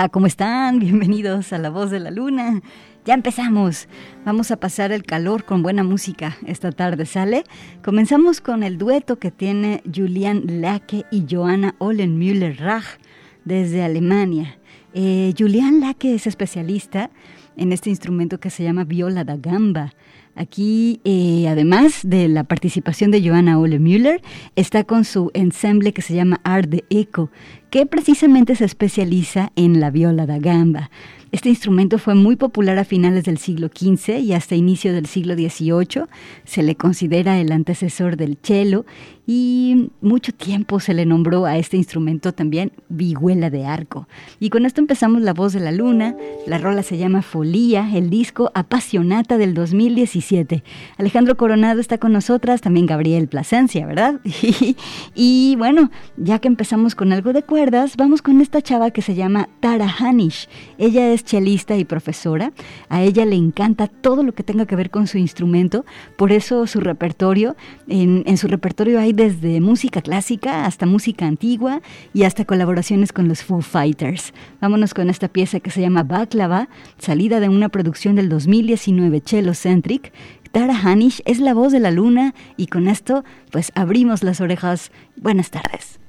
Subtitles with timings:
[0.00, 0.78] Hola, ¿cómo están?
[0.78, 2.62] Bienvenidos a La Voz de la Luna.
[3.04, 3.86] Ya empezamos.
[4.24, 7.44] Vamos a pasar el calor con buena música esta tarde, ¿sale?
[7.84, 12.98] Comenzamos con el dueto que tiene Julian Lacke y Johanna Ollenmüller-Rach
[13.44, 14.56] desde Alemania.
[14.94, 17.10] Eh, Julian Lacke es especialista
[17.58, 19.92] en este instrumento que se llama viola da gamba.
[20.40, 24.22] Aquí, eh, además de la participación de Johanna Ole Müller,
[24.56, 27.30] está con su ensemble que se llama Art de Eco,
[27.68, 30.90] que precisamente se especializa en la viola da gamba.
[31.30, 35.34] Este instrumento fue muy popular a finales del siglo XV y hasta inicio del siglo
[35.34, 36.06] XVIII.
[36.44, 38.86] Se le considera el antecesor del cello
[39.32, 44.08] y mucho tiempo se le nombró a este instrumento también vihuela de arco.
[44.40, 46.16] Y con esto empezamos La Voz de la Luna.
[46.46, 50.64] La rola se llama Folía, el disco Apasionata del 2017 17.
[50.96, 54.20] Alejandro Coronado está con nosotras, también Gabriel Plasencia, ¿verdad?
[55.14, 59.14] y bueno, ya que empezamos con algo de cuerdas, vamos con esta chava que se
[59.14, 60.48] llama Tara Hanish.
[60.78, 62.52] Ella es chelista y profesora.
[62.88, 65.84] A ella le encanta todo lo que tenga que ver con su instrumento,
[66.16, 67.56] por eso su repertorio,
[67.88, 71.82] en, en su repertorio hay desde música clásica hasta música antigua
[72.14, 74.32] y hasta colaboraciones con los Foo Fighters.
[74.62, 79.52] Vámonos con esta pieza que se llama Baklava, salida de una producción del 2019 Cello
[79.52, 80.10] Centric.
[80.52, 84.90] Tara Hanish es la voz de la luna y con esto pues abrimos las orejas.
[85.16, 85.99] Buenas tardes.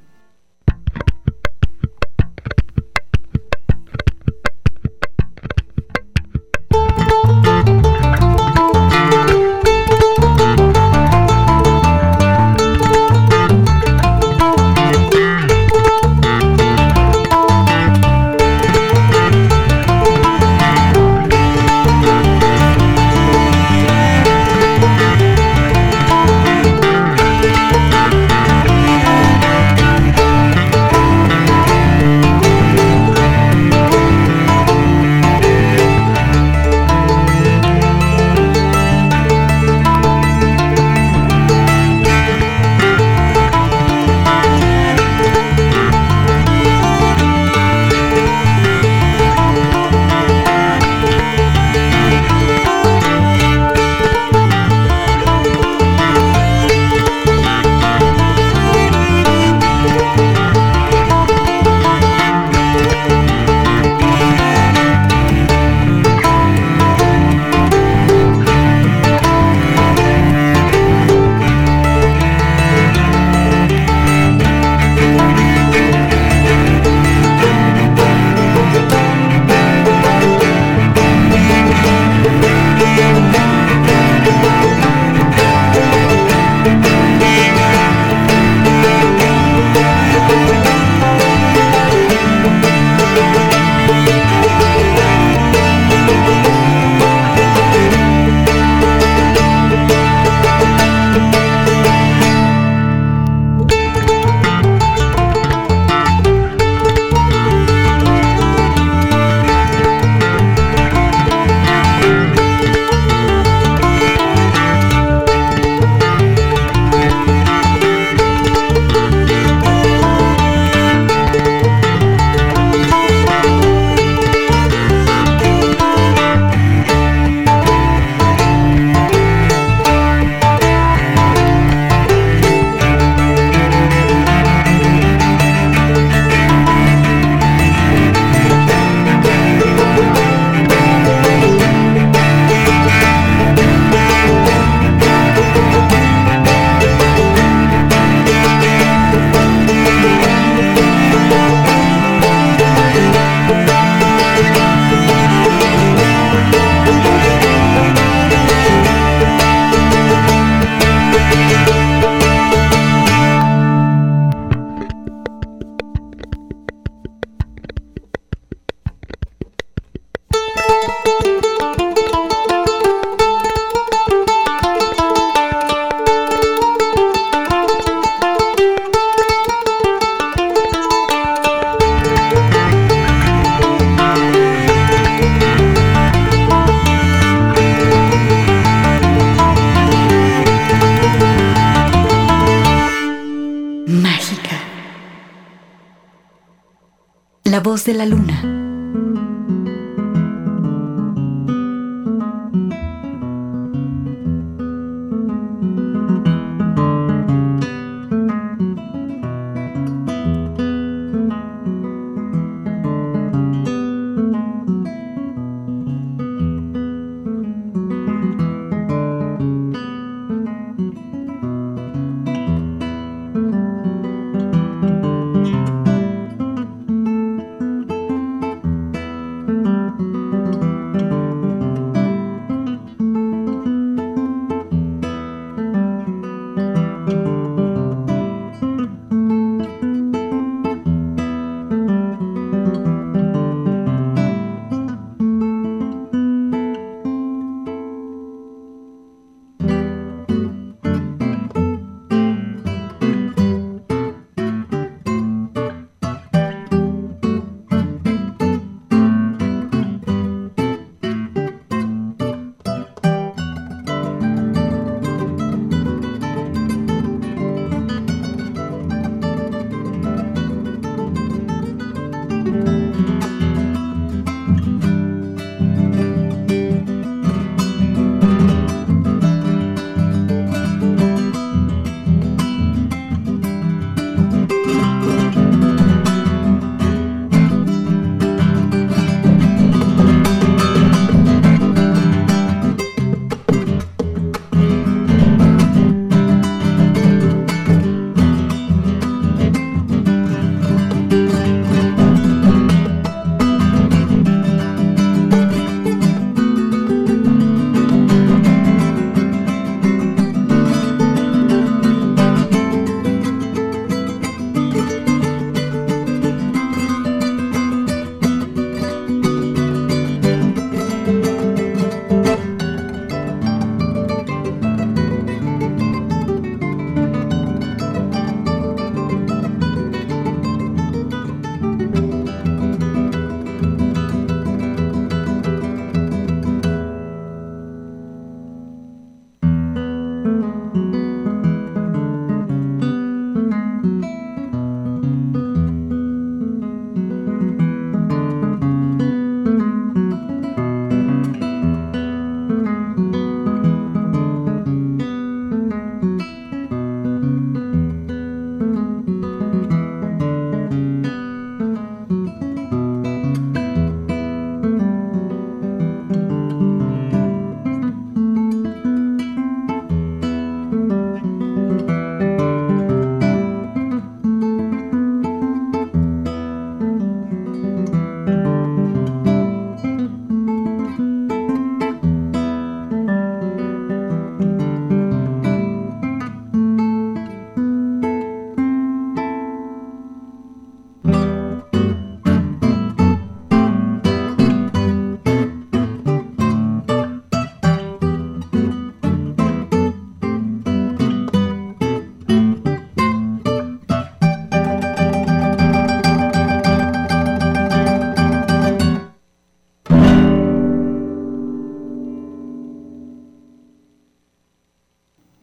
[197.60, 198.71] De la luna.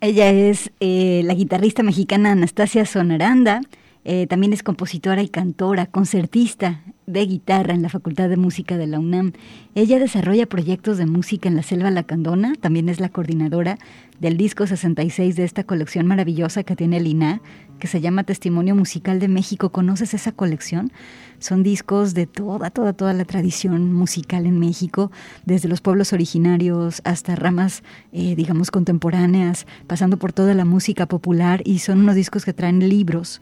[0.08, 3.60] Ella es eh, la guitarrista mexicana Anastasia Sonaranda.
[4.06, 8.86] Eh, también es compositora y cantora, concertista de guitarra en la Facultad de Música de
[8.86, 9.34] la UNAM.
[9.74, 13.76] Ella desarrolla proyectos de música en la Selva Lacandona, también es la coordinadora
[14.18, 17.42] del disco 66 de esta colección maravillosa que tiene el INA,
[17.78, 19.70] que se llama Testimonio Musical de México.
[19.70, 20.92] ¿Conoces esa colección?
[21.38, 25.10] Son discos de toda, toda, toda la tradición musical en México,
[25.44, 27.82] desde los pueblos originarios hasta ramas,
[28.12, 32.88] eh, digamos, contemporáneas, pasando por toda la música popular y son unos discos que traen
[32.88, 33.40] libros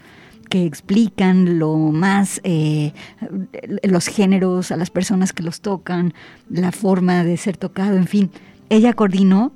[0.49, 2.93] que explican lo más, eh,
[3.83, 6.15] los géneros, a las personas que los tocan,
[6.49, 8.31] la forma de ser tocado, en fin.
[8.69, 9.53] Ella coordinó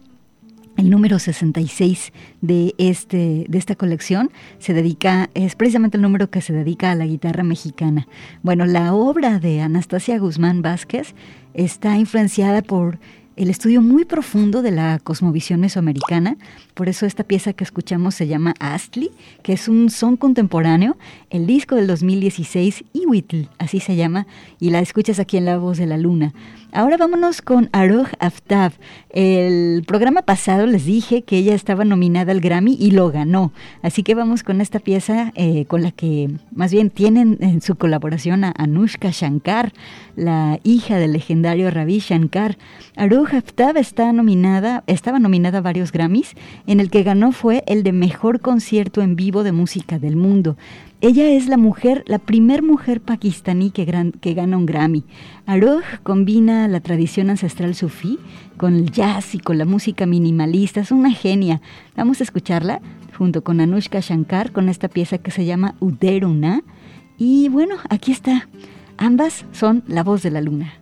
[0.80, 6.40] el número 66 de, este, de esta colección se dedica, es precisamente el número que
[6.40, 8.08] se dedica a la guitarra mexicana.
[8.42, 11.14] Bueno, la obra de Anastasia Guzmán Vázquez
[11.54, 12.99] está influenciada por
[13.40, 16.37] el estudio muy profundo de la cosmovisión mesoamericana.
[16.75, 20.99] Por eso esta pieza que escuchamos se llama Astli, que es un son contemporáneo.
[21.30, 24.26] El disco del 2016, Iwitl, así se llama,
[24.59, 26.35] y la escuchas aquí en La Voz de la Luna.
[26.73, 28.73] Ahora vámonos con Aruj Aftab.
[29.09, 33.52] El programa pasado les dije que ella estaba nominada al Grammy y lo ganó.
[33.82, 37.75] Así que vamos con esta pieza eh, con la que más bien tienen en su
[37.75, 39.73] colaboración a Anushka Shankar,
[40.14, 42.56] la hija del legendario Ravi Shankar.
[42.94, 46.34] Aruj Aftab está nominada, estaba nominada a varios Grammys.
[46.66, 50.56] En el que ganó fue el de mejor concierto en vivo de música del mundo.
[51.00, 53.87] Ella es la mujer, la primer mujer pakistaní que,
[54.20, 55.04] que gana un Grammy.
[55.46, 58.18] Aruj combina la tradición ancestral sufí
[58.56, 60.80] con el jazz y con la música minimalista.
[60.80, 61.60] Es una genia.
[61.96, 62.80] Vamos a escucharla
[63.16, 66.62] junto con Anushka Shankar con esta pieza que se llama Uderuna.
[67.16, 68.49] Y bueno, aquí está.
[68.99, 70.72] Ambas son la voz de la luna.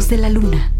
[0.00, 0.73] de la luna.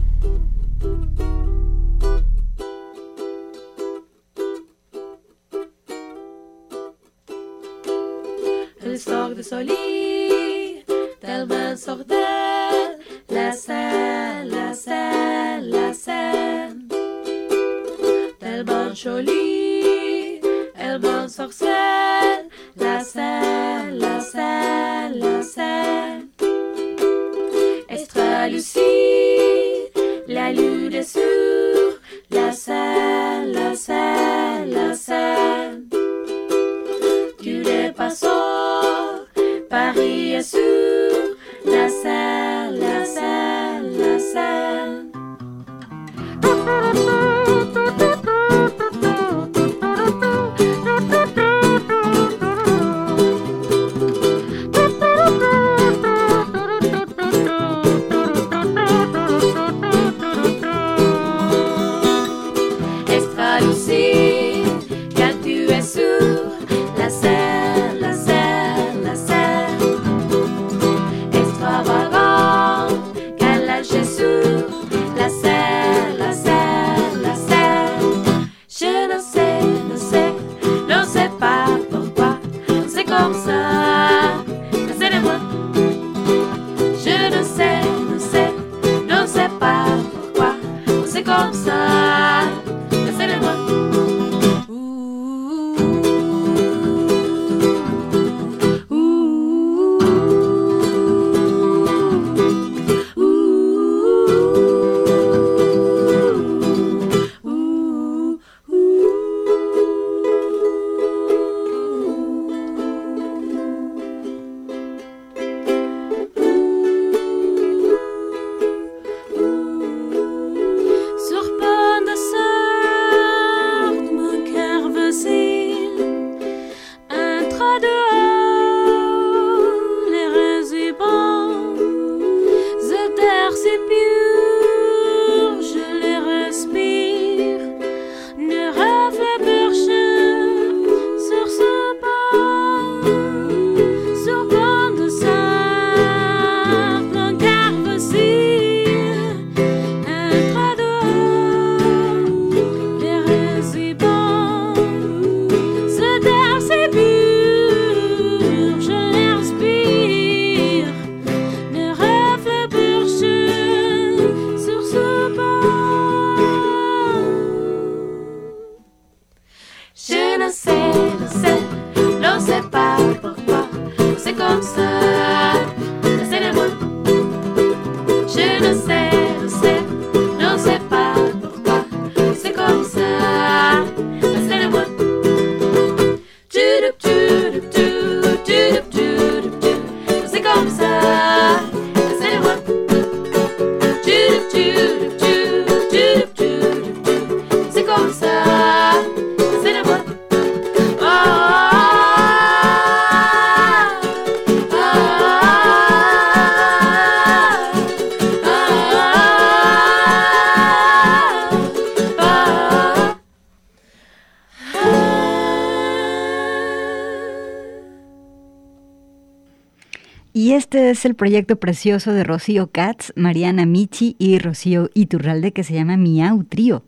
[221.05, 225.99] es el proyecto precioso de Rocío Katz, Mariana Michi y Rocío Iturralde que se llama
[225.99, 226.83] Miau Trío.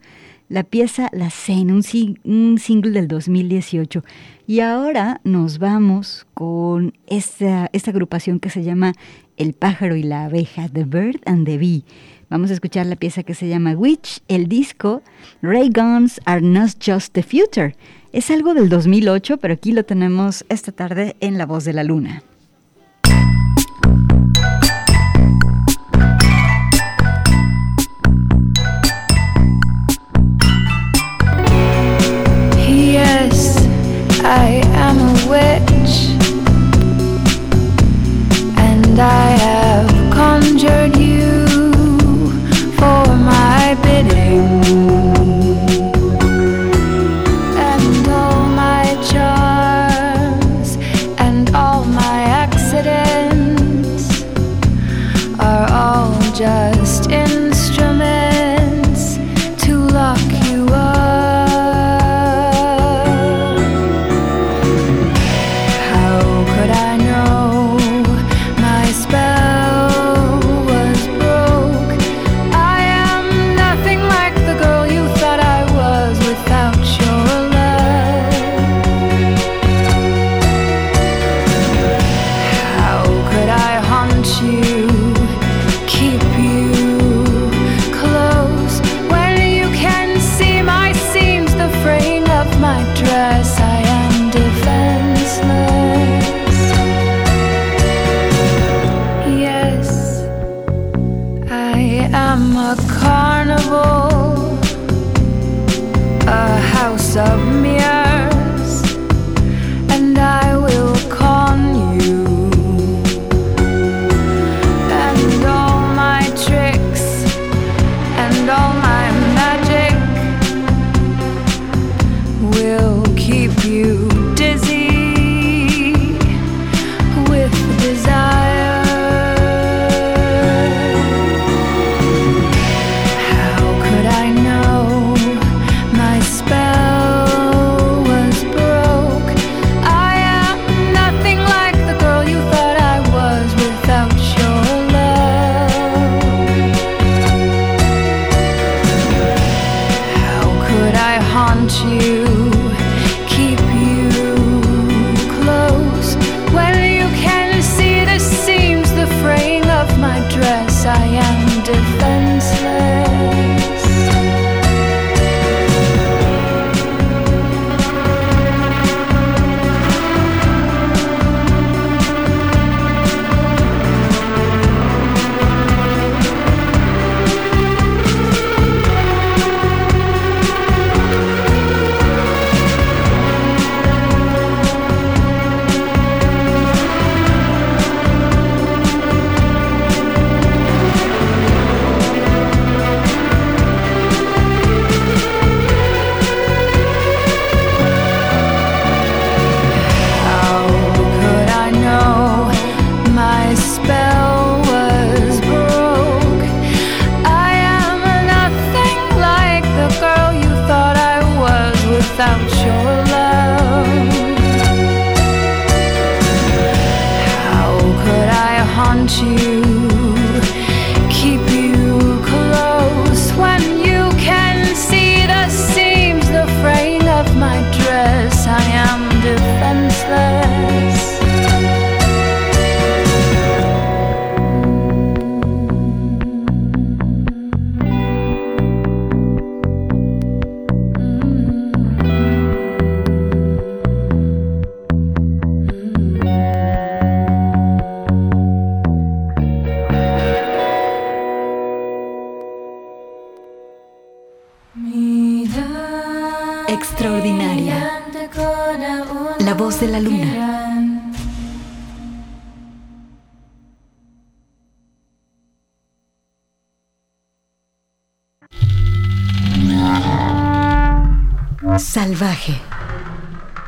[0.48, 1.82] La pieza La Cena, un,
[2.24, 4.02] un single del 2018.
[4.46, 8.94] Y ahora nos vamos con esta, agrupación que se llama
[9.36, 11.84] El pájaro y la abeja, The Bird and the Bee.
[12.30, 15.02] Vamos a escuchar la pieza que se llama Witch, el disco
[15.42, 17.76] Ray Guns Are Not Just the Future.
[18.14, 21.84] Es algo del 2008, pero aquí lo tenemos esta tarde en La Voz de la
[21.84, 22.22] Luna.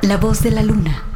[0.02, 1.07] La voz de la luna.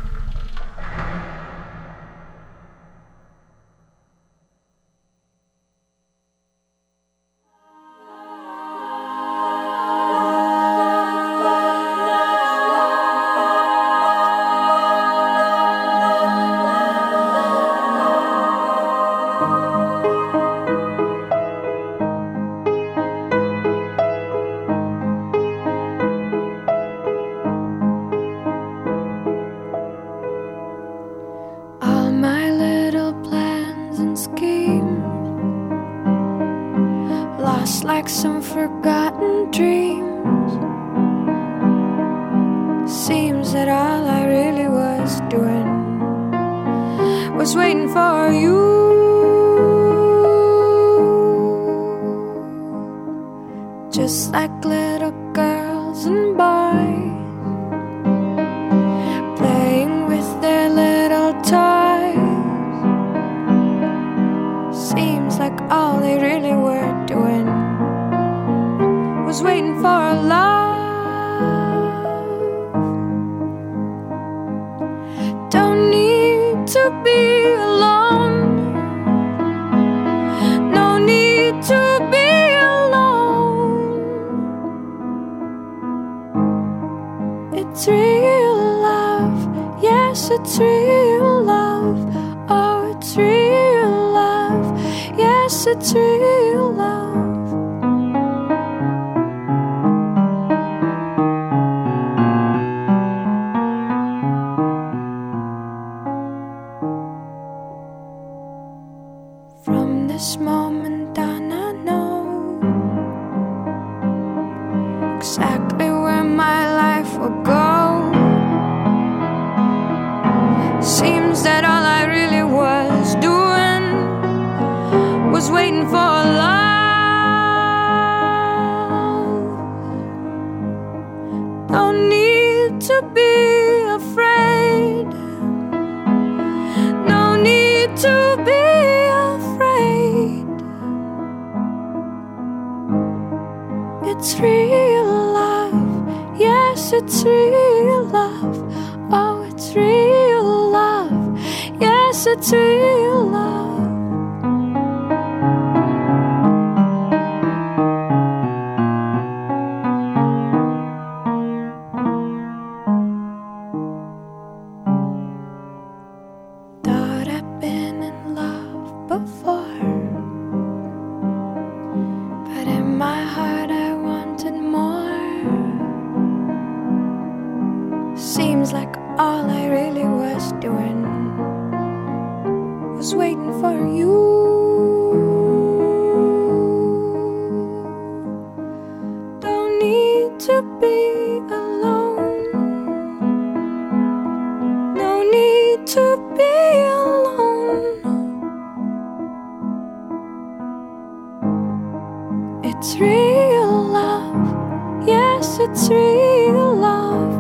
[203.03, 205.07] real love.
[205.07, 207.33] Yes, it's real love.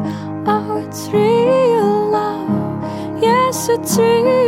[0.47, 3.23] Oh, it's real love.
[3.23, 4.42] Yes, it's real.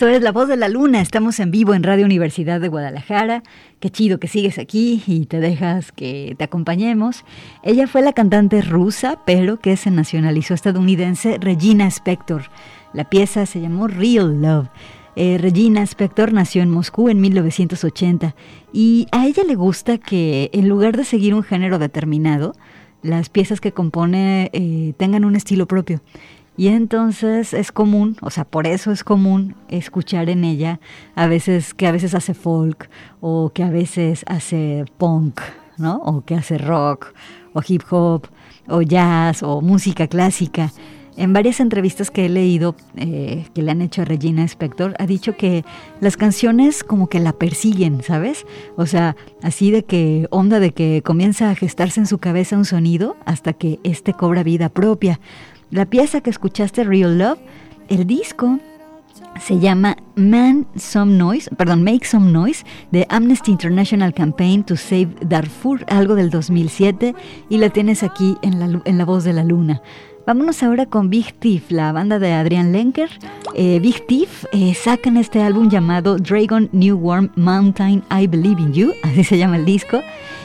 [0.00, 1.02] Esto es La Voz de la Luna.
[1.02, 3.42] Estamos en vivo en Radio Universidad de Guadalajara.
[3.80, 7.22] Qué chido que sigues aquí y te dejas que te acompañemos.
[7.62, 12.44] Ella fue la cantante rusa, pero que se nacionalizó estadounidense, Regina Spector.
[12.94, 14.68] La pieza se llamó Real Love.
[15.16, 18.34] Eh, Regina Spector nació en Moscú en 1980
[18.72, 22.54] y a ella le gusta que en lugar de seguir un género determinado,
[23.02, 26.00] las piezas que compone eh, tengan un estilo propio.
[26.60, 30.78] Y entonces es común, o sea, por eso es común escuchar en ella
[31.14, 32.90] a veces que a veces hace folk
[33.22, 35.40] o que a veces hace punk,
[35.78, 35.96] ¿no?
[36.04, 37.14] O que hace rock
[37.54, 38.26] o hip hop
[38.68, 40.70] o jazz o música clásica.
[41.16, 45.06] En varias entrevistas que he leído eh, que le han hecho a Regina Spector, ha
[45.06, 45.64] dicho que
[46.00, 48.44] las canciones como que la persiguen, ¿sabes?
[48.76, 52.64] O sea, así de que onda de que comienza a gestarse en su cabeza un
[52.66, 55.20] sonido hasta que éste cobra vida propia.
[55.70, 57.38] La pieza que escuchaste, Real Love,
[57.88, 58.58] el disco
[59.40, 67.14] se llama Make Some Noise, de Amnesty International Campaign to Save Darfur, algo del 2007,
[67.48, 69.80] y la tienes aquí en la, en la voz de la luna.
[70.26, 73.08] Vámonos ahora con Big Thief, la banda de Adrian Lenker.
[73.54, 78.72] Eh, Big Thief eh, sacan este álbum llamado Dragon New Warm Mountain I Believe in
[78.72, 80.02] You, así se llama el disco,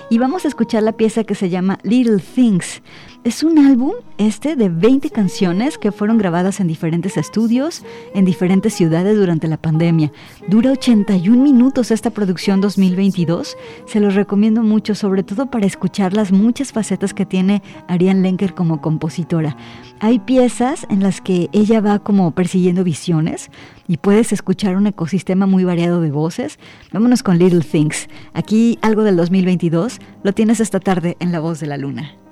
[0.09, 2.81] y vamos a escuchar la pieza que se llama Little Things.
[3.25, 7.81] Es un álbum este de 20 canciones que fueron grabadas en diferentes estudios,
[8.13, 10.11] en diferentes ciudades durante la pandemia.
[10.47, 13.57] Dura 81 minutos esta producción 2022.
[13.87, 18.53] Se los recomiendo mucho, sobre todo para escuchar las muchas facetas que tiene Ariane Lenker
[18.53, 19.57] como compositora.
[20.01, 23.49] Hay piezas en las que ella va como persiguiendo visiones
[23.87, 26.59] y puedes escuchar un ecosistema muy variado de voces.
[26.93, 28.07] Vámonos con Little Things.
[28.35, 32.24] Aquí algo del 2022 lo tienes esta tarde en La Voz de la Luna.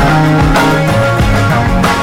[0.00, 1.97] Thank you.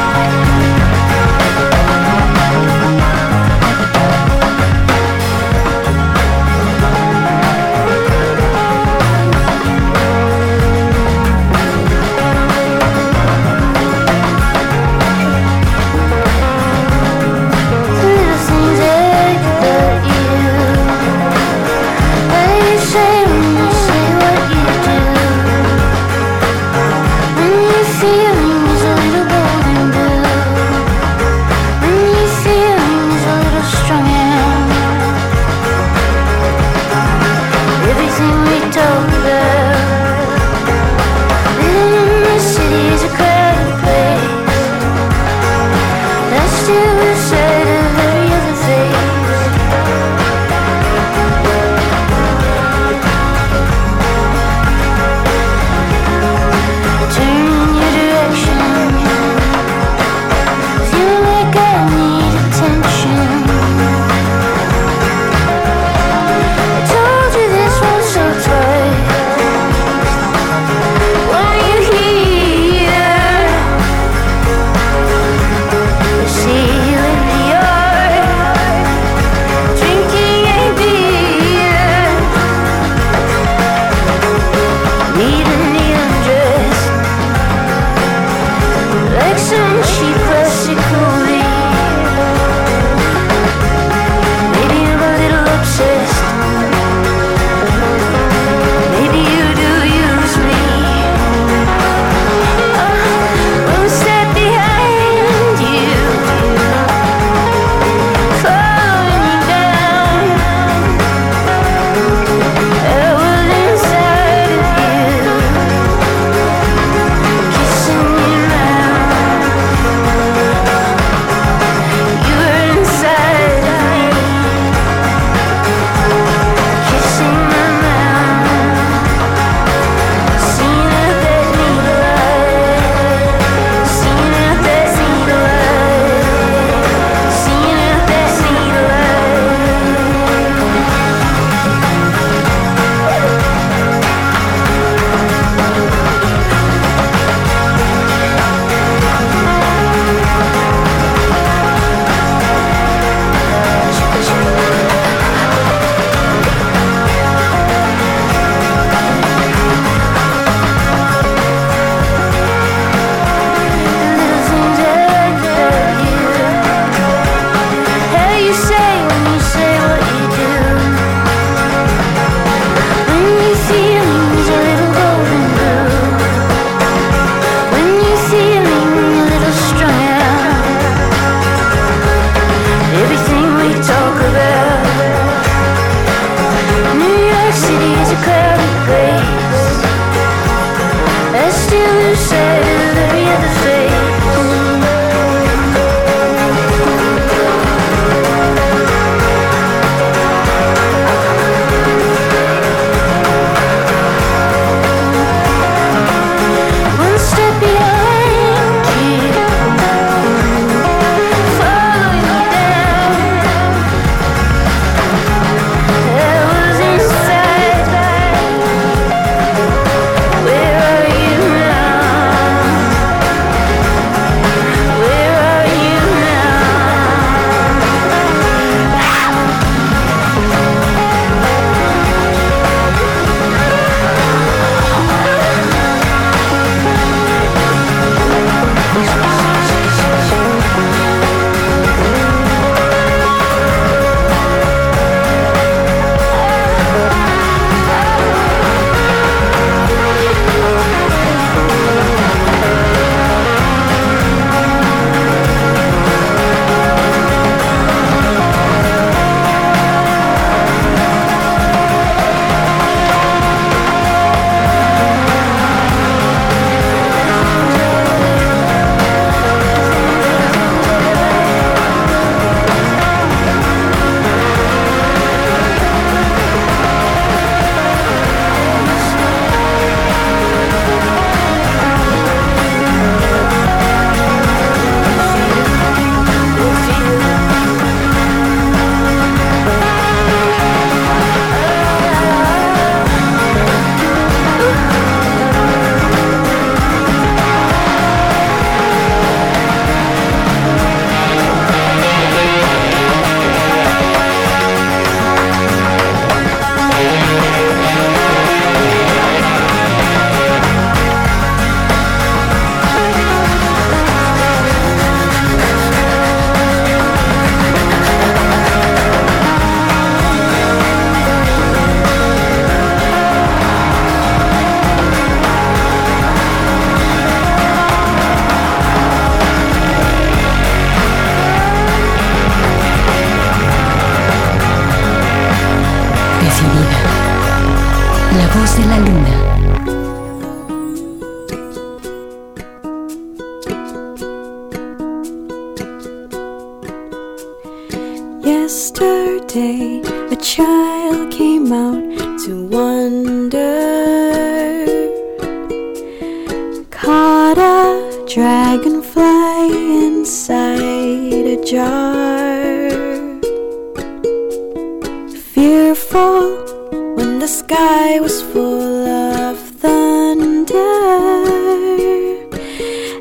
[366.15, 370.79] Fearful when the sky was full of thunder.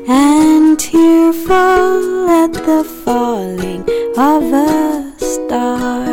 [0.07, 3.81] And tearful at the falling
[4.17, 6.05] of a star.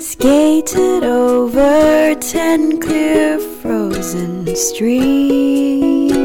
[0.04, 3.38] skated over ten clear
[4.06, 6.22] frozen streams.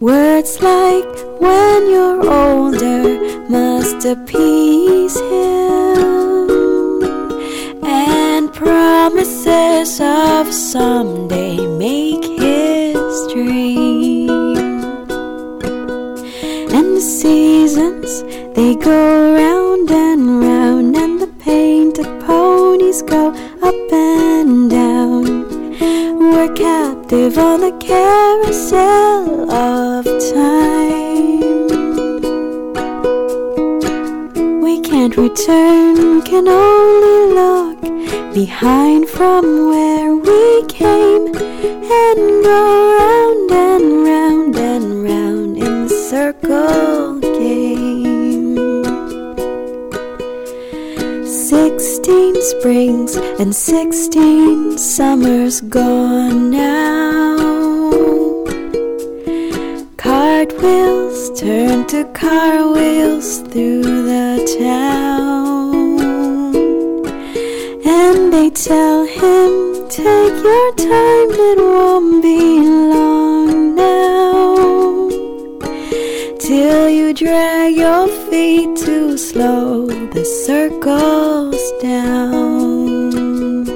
[0.00, 1.04] Words like
[1.40, 3.20] when you're older
[3.50, 6.48] must appease him
[7.84, 14.30] and promises of someday make his dream.
[16.76, 18.22] And the seasons
[18.54, 19.35] they go
[27.38, 31.40] on the carousel of time.
[34.60, 37.80] We can't return, can only look
[38.32, 42.62] behind from where we came and go
[42.98, 45.94] round and round and round in the
[52.06, 57.36] 15 springs and 16 summers gone now.
[59.96, 65.98] Cart wheels turn to car wheels through the town.
[67.84, 72.60] And they tell him, Take your time, it won't be
[72.94, 75.08] long now.
[76.38, 83.68] Till you drag your feet too slow, the circles down.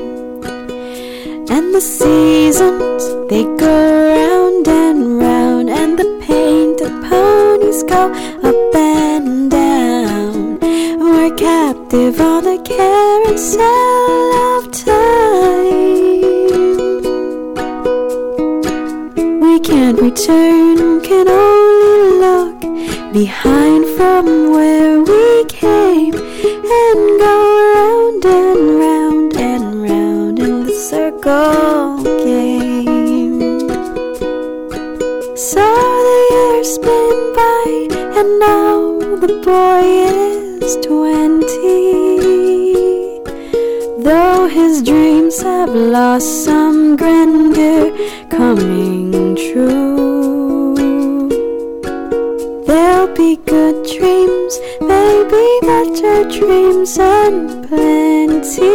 [1.54, 3.76] And the seasons, they go
[4.16, 8.02] round and round, and the painted ponies go
[8.48, 10.58] up and down.
[11.04, 15.90] We're captive on the carousel of time.
[19.44, 22.58] We can't return, can only look
[23.12, 27.49] behind from where we came and go
[28.25, 33.61] round and round and round in the circle game.
[35.37, 39.85] So the years spin by, and now the boy
[40.64, 41.91] is twenty.
[44.03, 47.93] Though his dreams have lost some grandeur
[48.29, 50.49] coming true.
[53.21, 58.71] Be good dreams, maybe better dreams and plenty.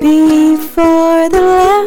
[0.00, 1.79] Before the last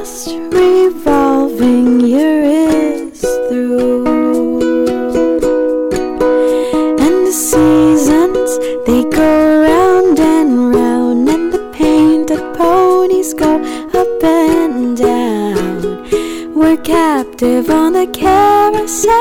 [16.83, 19.13] captive on the carousel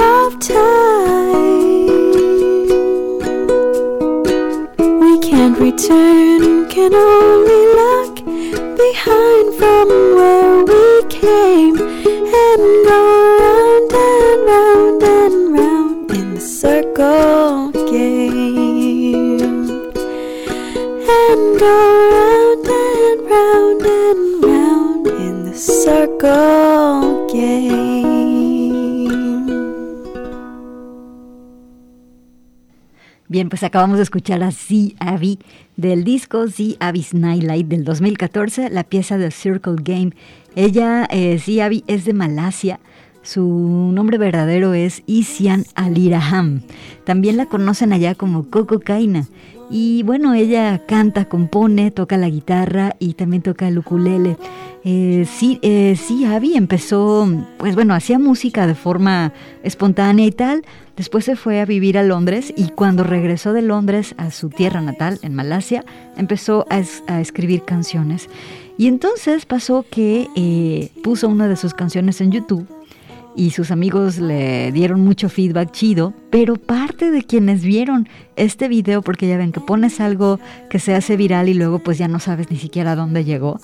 [0.00, 0.86] of time.
[5.00, 7.55] We can't return, can only
[33.36, 35.38] Bien, pues acabamos de escuchar a Z Abby
[35.76, 40.12] del disco Z Abby's Nightlight del 2014, la pieza de Circle Game.
[40.54, 42.80] Ella, eh, Z es de Malasia.
[43.20, 46.62] Su nombre verdadero es Isian Aliraham.
[47.04, 49.28] También la conocen allá como Coco Kaina.
[49.68, 54.38] Y bueno, ella canta, compone, toca la guitarra y también toca el ukulele.
[54.88, 57.28] Eh, sí, eh, sí, Abby empezó,
[57.58, 59.32] pues bueno, hacía música de forma
[59.64, 60.62] espontánea y tal.
[60.96, 64.80] Después se fue a vivir a Londres y cuando regresó de Londres a su tierra
[64.80, 65.84] natal, en Malasia,
[66.16, 68.30] empezó a, es- a escribir canciones.
[68.78, 72.68] Y entonces pasó que eh, puso una de sus canciones en YouTube
[73.34, 79.02] y sus amigos le dieron mucho feedback chido, pero parte de quienes vieron este video,
[79.02, 80.38] porque ya ven que pones algo
[80.70, 83.58] que se hace viral y luego pues ya no sabes ni siquiera dónde llegó,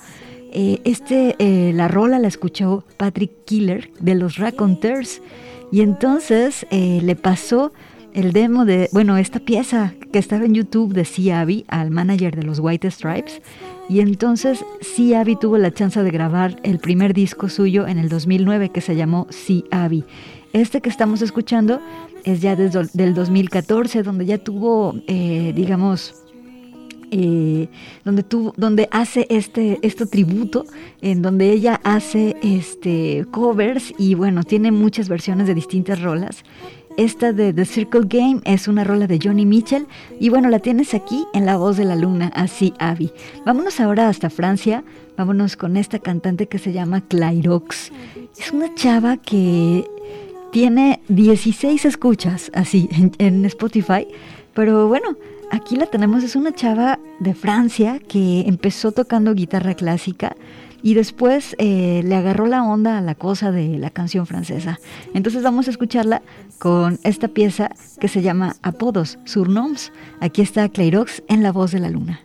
[0.53, 5.21] eh, este, eh, la rola la escuchó Patrick Killer de los Raconteurs
[5.71, 7.73] y entonces eh, le pasó
[8.13, 11.33] el demo de, bueno, esta pieza que estaba en YouTube de C.
[11.33, 13.41] Abby al manager de los White Stripes.
[13.89, 15.15] Y entonces C.
[15.15, 18.95] Abby tuvo la chance de grabar el primer disco suyo en el 2009 que se
[18.95, 19.63] llamó C.
[19.71, 20.03] Abby.
[20.53, 21.81] Este que estamos escuchando
[22.23, 26.22] es ya desde del 2014, donde ya tuvo, eh, digamos,
[27.15, 27.69] eh,
[28.03, 30.65] donde tuvo, donde hace este, este tributo,
[30.99, 36.43] en donde ella hace este covers y bueno, tiene muchas versiones de distintas rolas.
[36.97, 39.85] Esta de The Circle Game es una rola de Johnny Mitchell
[40.19, 43.11] y bueno, la tienes aquí en La Voz de la Luna, así Abby.
[43.45, 44.83] Vámonos ahora hasta Francia,
[45.15, 47.91] vámonos con esta cantante que se llama Clairox.
[48.39, 49.85] Es una chava que
[50.51, 52.89] tiene 16 escuchas así
[53.19, 54.07] en Spotify,
[54.55, 55.15] pero bueno,
[55.53, 60.35] aquí la tenemos, es una chava de Francia que empezó tocando guitarra clásica
[60.81, 64.79] y después eh, le agarró la onda a la cosa de la canción francesa.
[65.13, 66.21] Entonces vamos a escucharla
[66.59, 69.91] con esta pieza que se llama Apodos, Surnoms.
[70.19, 72.19] Aquí está Clairox en La Voz de la Luna.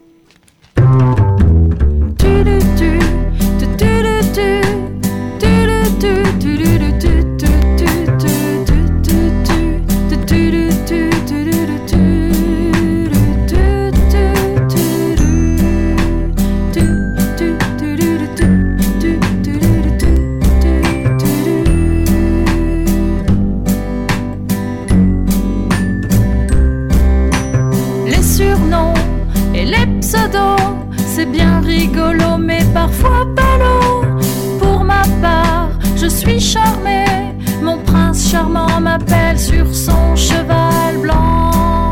[36.29, 37.35] Suis charmée.
[37.63, 41.91] Mon prince charmant m'appelle sur son cheval blanc.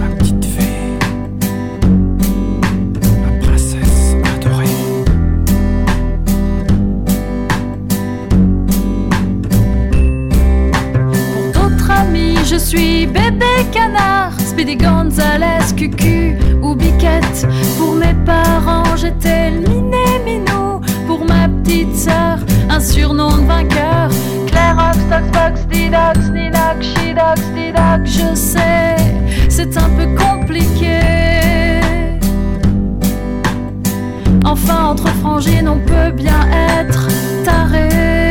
[0.00, 0.98] Ma petite fée,
[3.22, 4.66] ma princesse adorée.
[11.32, 17.46] Pour d'autres amis, je suis bébé canard, Speedy Gonzales, Cucu ou Biquette.
[17.78, 20.80] Pour mes parents, j'étais le miné minou.
[21.06, 22.38] Pour ma petite sœur,
[22.74, 24.08] un surnom de vainqueur.
[24.46, 28.10] Claire Ox, Tox, Box, Didox, Ninox, Shidox, Didox.
[28.10, 28.96] Je sais,
[29.48, 31.00] c'est un peu compliqué.
[34.44, 36.40] Enfin, entre frangines, on peut bien
[36.80, 37.08] être
[37.44, 38.23] taré.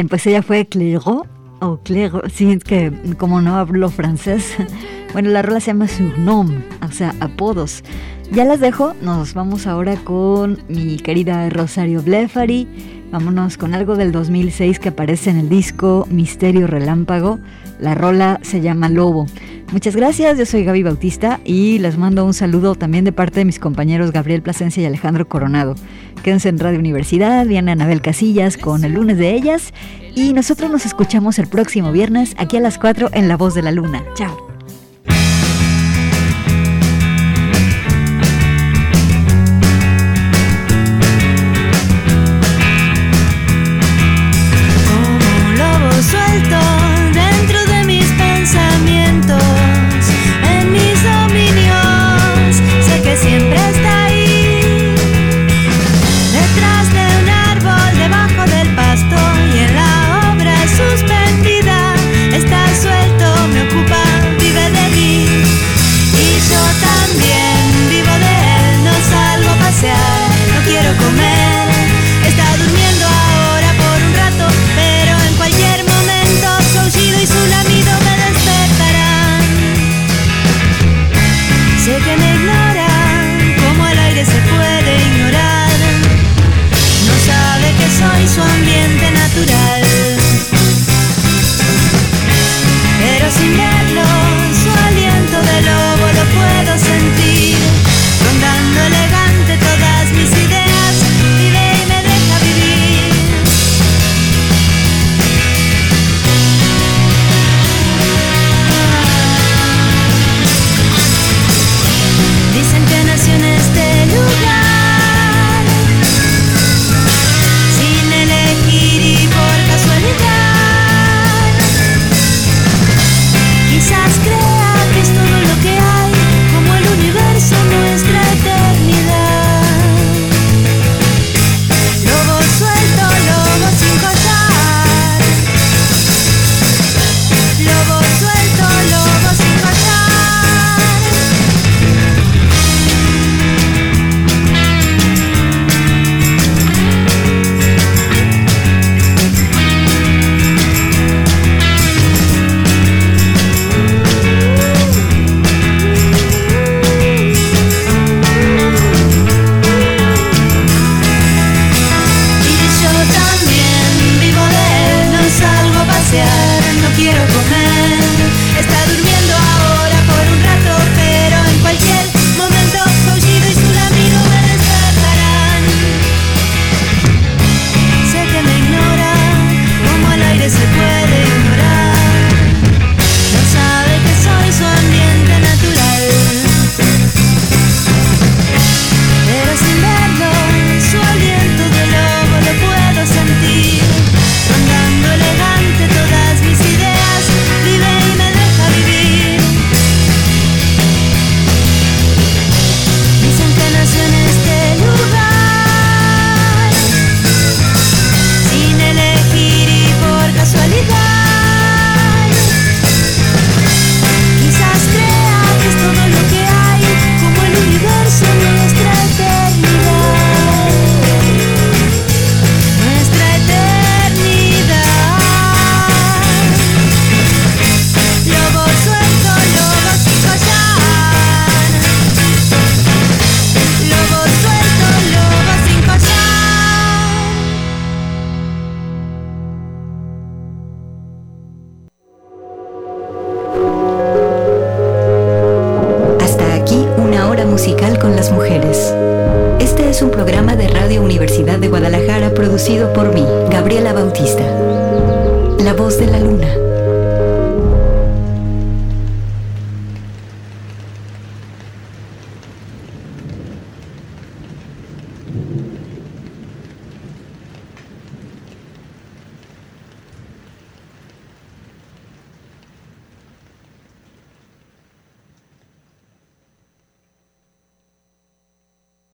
[0.00, 1.26] Bien, pues ella fue Clérot,
[1.60, 4.56] o Clérot, sí, es que como no hablo francés,
[5.12, 7.84] bueno, la rola se llama Surnom, o sea, apodos.
[8.32, 12.66] Ya las dejo, nos vamos ahora con mi querida Rosario Blefari.
[13.12, 17.38] Vámonos con algo del 2006 que aparece en el disco Misterio Relámpago.
[17.80, 19.26] La rola se llama Lobo.
[19.72, 23.44] Muchas gracias, yo soy Gaby Bautista y les mando un saludo también de parte de
[23.44, 25.76] mis compañeros Gabriel Plasencia y Alejandro Coronado.
[26.24, 29.72] Quédense en Radio Universidad, viene Anabel Casillas con el lunes de ellas
[30.14, 33.62] y nosotros nos escuchamos el próximo viernes aquí a las 4 en La Voz de
[33.62, 34.04] la Luna.
[34.14, 34.49] Chao.